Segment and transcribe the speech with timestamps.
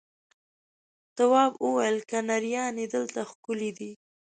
[1.15, 3.91] تواب وويل: کنریانې دلته ښکلې دي.